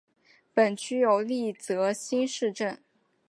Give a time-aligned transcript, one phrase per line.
[0.51, 2.79] 本区有立泽新市镇。